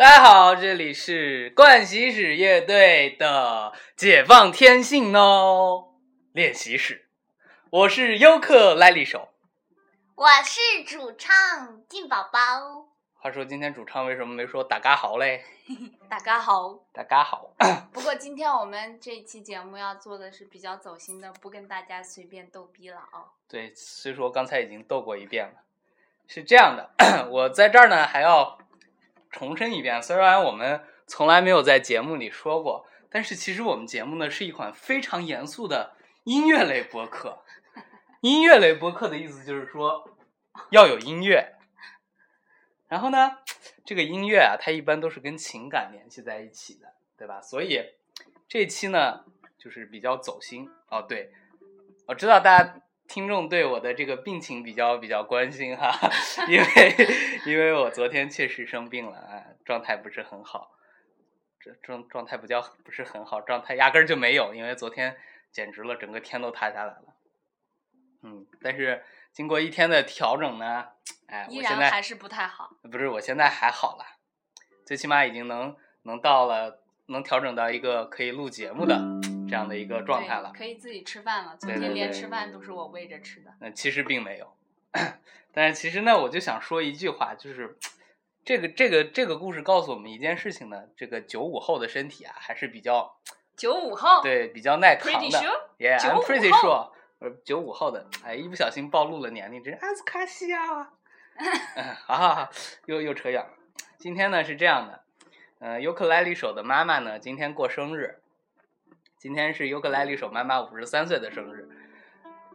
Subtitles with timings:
[0.00, 5.90] 家好，这里是冠希使乐队的解放天性哦
[6.32, 7.10] 练习室，
[7.68, 9.28] 我是尤克莱利手。
[10.14, 12.88] 我是主唱静宝宝。
[13.12, 15.44] 话说今天主唱为什么没说大家好嘞？
[16.08, 17.52] 大家好，大家好。
[17.92, 23.28] 不过今天我们这期节目要做的是比较走心的，不跟大家随便逗逼了啊。
[23.46, 25.60] 对，虽说刚才已经逗过一遍了，
[26.26, 26.88] 是这样的，
[27.30, 28.56] 我在这儿呢还要
[29.30, 37.42] 重申一遍，虽然我们从来没有在节目里说过，但是其实我们节目呢是一款非常严肃的音乐类播客。
[38.20, 40.16] 音乐类播客的意思就是说
[40.70, 41.54] 要有音乐。
[42.88, 43.38] 然后呢，
[43.84, 47.40] 这个音乐啊，它一般都是跟情感联系在一起的，对吧？
[47.40, 47.80] 所以
[48.48, 49.24] 这期呢，
[49.56, 51.00] 就是比较走心哦。
[51.00, 51.32] 对，
[52.08, 55.90] 我知道大家听众对我的这个病情比较比较关心哈，
[56.48, 56.96] 因为
[57.44, 60.70] 因为我昨天确实生病了啊，状态不是很好，
[61.58, 65.16] 这状状态不叫不是很好，状态压根儿就没有，因为昨天
[65.50, 67.16] 简直了，整个天都塌下来了。
[68.22, 70.86] 嗯，但是经过一天的调整呢。
[71.26, 72.70] 哎，依然还是不太好。
[72.92, 74.04] 不是，我现在还好了，
[74.86, 78.96] 最起码已经能能到了，能调整到一个可以录节目的
[79.50, 80.52] 这样的一个状态了。
[80.56, 83.52] 可以自己吃饭了，昨天连吃饭都是我喂着吃的。
[83.58, 84.54] 那其实并没有，
[85.52, 87.76] 但是其实呢，我就想说一句话，就是
[88.44, 93.16] 这个这个这个故事告诉我们一件事情呢，这个九五后的身体啊还是比较
[93.56, 95.38] 九五后对比较耐扛的。
[95.78, 100.92] Yeah，I'm pretty sure，呃，九五后的，哎，一不小心暴露了年龄，真阿斯卡西亚。
[102.06, 102.50] 好好好，
[102.86, 103.50] 又又扯远了。
[103.98, 105.04] 今天呢是这样的，
[105.58, 108.19] 嗯，尤克莱里手的妈妈呢今天过生日，
[109.20, 111.68] 今天是尤克莱里手妈妈五十三岁的生日。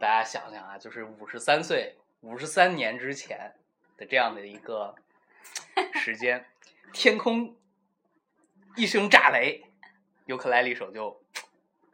[0.00, 3.54] 大家想想啊，就是五十三岁，五十三年之前
[3.96, 4.96] 的这样的一个
[5.94, 6.44] 时间，
[6.92, 7.56] 天空
[8.74, 9.62] 一声炸雷，
[10.24, 11.22] 尤克莱里手就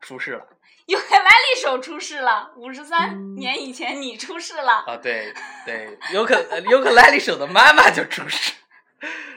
[0.00, 0.48] 出事了。
[0.86, 4.96] 尤克莱里手出事了，五十三年以前你出事了啊！
[4.96, 5.34] 对
[5.66, 8.54] 对，尤克尤克莱里手的妈妈就出事，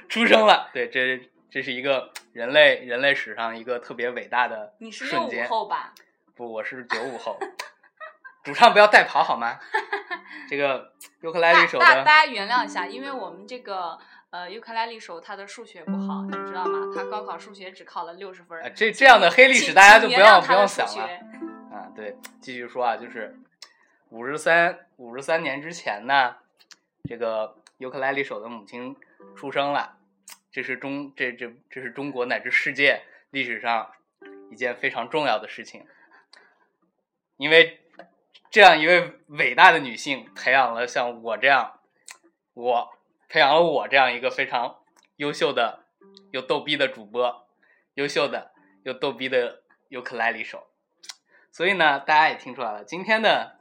[0.07, 0.69] 出生了。
[0.71, 5.93] 对，这这是一个人类人类史上一个特别伟大的你是六五后吧？
[6.35, 7.37] 不，我是九五后。
[8.43, 9.59] 主唱不要带跑好吗？
[10.49, 13.97] 这个尤克莱里手的，大大家原谅一下，因为我们这个。
[14.29, 16.93] 呃，尤克莱里手他的数学不好，你知道吗？
[16.93, 18.61] 他高考数学只考了六十分。
[18.75, 21.07] 这这样的黑历史大家就不要不要想了。
[21.71, 23.39] 啊，对，继续说啊，就是
[24.09, 26.35] 五十三五十三年之前呢，
[27.07, 28.97] 这个尤克莱里手的母亲
[29.33, 29.95] 出生了，
[30.57, 33.91] 这是中这这这是中国乃至世界历史上
[34.49, 35.85] 一件非常重要的事情，
[37.37, 37.79] 因为
[38.49, 41.79] 这样一位伟大的女性培养了像我这样
[42.55, 42.97] 我。
[43.29, 44.79] 培养了我这样一个非常
[45.17, 45.83] 优秀的、
[46.31, 47.45] 又逗逼的主播，
[47.93, 48.51] 优秀的
[48.81, 50.65] 又逗逼的尤克莱里手。
[51.51, 53.59] 所以呢，大家也听出来了，今天的，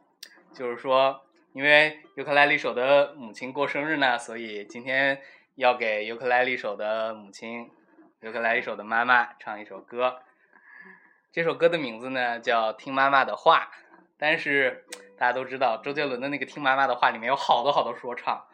[0.55, 5.21] 就是说，因为尤克莱里手的母亲过生日呢，所以今天
[5.56, 7.71] 要给尤克莱里手的母亲、
[8.21, 10.21] 尤克莱里手的妈妈唱一首歌。
[11.33, 13.70] 这首歌的名字呢叫《听妈妈的话》，
[14.19, 14.85] 但是
[15.17, 18.47] 大家都知道，周杰伦的那个《听妈妈的话》里面有好多好多说唱。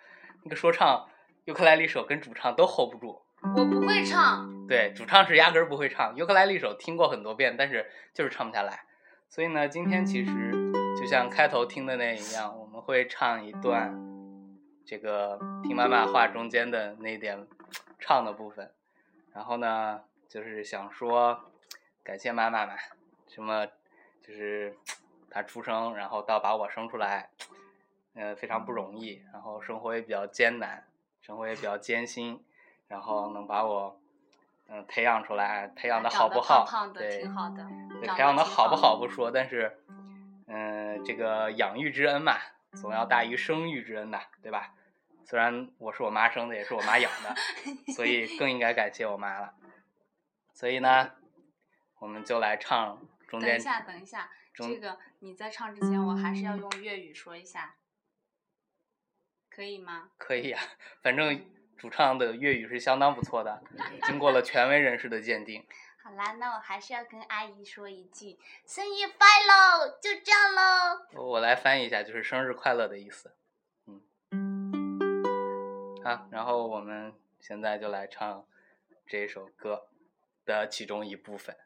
[0.45, 1.09] 那个说唱，
[1.45, 3.21] 尤克莱里手跟主唱都 hold 不住。
[3.57, 4.67] 我不会唱。
[4.69, 6.15] 对，主唱是压根儿不会唱。
[6.15, 8.85] 尤克莱里手听过很多遍，但是就是唱不下来。
[9.29, 10.53] 所以呢，今天其实
[10.97, 13.93] 就像开头听的那一样，我们会唱一段
[14.85, 17.47] 这个听妈妈话中间的那点
[17.99, 18.73] 唱的部分。
[19.33, 21.51] 然后呢，就是想说
[22.03, 22.75] 感谢妈妈嘛，
[23.29, 23.67] 什么
[24.21, 24.77] 就是
[25.31, 27.31] 她出生，然后到把我生出来。
[28.15, 30.87] 呃，非常不容易，然后生活也比较艰难，
[31.23, 32.45] 生活也比较艰辛，
[32.87, 33.99] 然后能把我
[34.69, 36.67] 嗯培养出来，培养的好不好？
[36.93, 37.67] 对，挺好的。
[37.89, 39.79] 对，培养的好不好不说，但是
[40.47, 42.37] 嗯，这个养育之恩嘛，
[42.73, 44.75] 总要大于生育之恩的，对吧？
[45.25, 47.35] 虽然我是我妈生的，也是我妈养的，
[47.95, 49.55] 所以更应该感谢我妈了。
[50.53, 51.13] 所以呢，
[52.01, 53.51] 我们就来唱中间。
[53.51, 57.77] 等一下，等一下，这个你在唱之前，我还是要用粤语说一下。
[59.49, 60.11] 可以吗？
[60.19, 60.59] 可以呀，
[61.03, 61.45] 反正
[61.77, 63.63] 主唱的粤语是相当不错的，
[64.03, 65.65] 经过了权威人士的鉴定。
[66.05, 71.23] 好啦，那我还是要跟阿姨说一句生日快乐，就这样喽。
[71.23, 73.33] 我来翻译一下，就是生日快乐的意思。
[73.87, 74.03] 嗯，
[76.03, 78.45] 好，然后我们现在就来唱
[79.07, 79.87] 这首歌
[80.45, 81.57] 的其中一部分。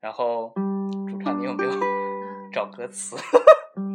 [0.00, 0.52] 然后，
[1.08, 1.70] 主唱，你有没有
[2.52, 3.16] 找歌词？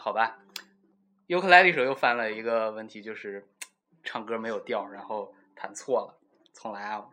[0.00, 0.38] 好吧。
[1.26, 3.46] 尤克莱里手又犯了一个问题，就是
[4.02, 6.18] 唱歌没有调，然后弹错了，
[6.54, 7.06] 重来啊。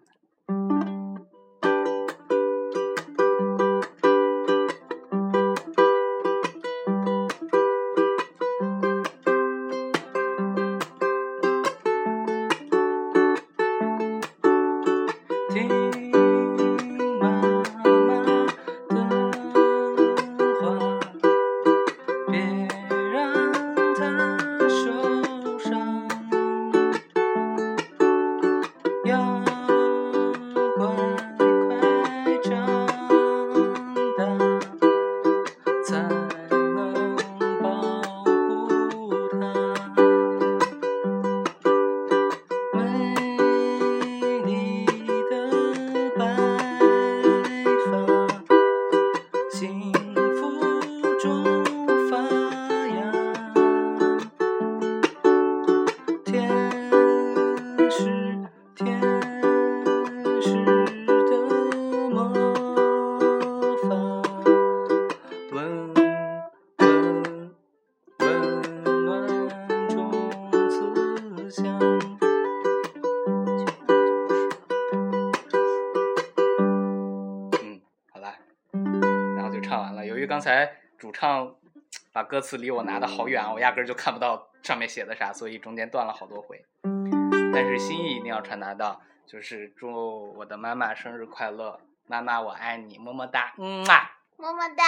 [80.38, 81.56] 刚才主唱
[82.14, 86.64] 把歌词离我拿的好远，我压根儿就看不到上面写的啥，所以中间断了好多回。
[87.52, 94.84] 但是心意一定要传达到，就是祝我的妈妈生日快乐，妈妈我爱你，么么哒，嗯啊，么么哒，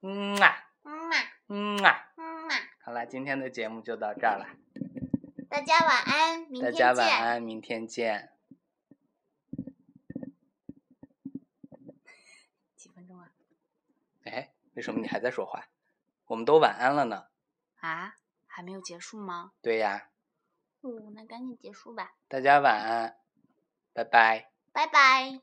[0.00, 1.16] 嗯啊，嗯啊，
[1.48, 2.54] 嗯啊，嗯啊。
[2.82, 4.46] 好了，今天的节目就到这儿了，
[5.50, 6.72] 大家晚安，明天见。
[6.72, 8.30] 大家晚安，明天见。
[12.74, 13.28] 几分钟啊？
[14.78, 14.80] 哎。
[14.80, 15.66] 为什么你还在说话？
[16.26, 17.26] 我们都晚安了呢。
[17.80, 18.14] 啊，
[18.46, 19.50] 还没有结束吗？
[19.60, 20.10] 对呀。
[20.82, 22.12] 哦，那赶紧结束吧。
[22.28, 23.16] 大家晚安，
[23.92, 24.52] 拜拜。
[24.72, 25.40] 拜拜。